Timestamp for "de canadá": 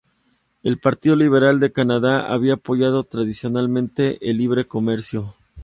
1.59-2.33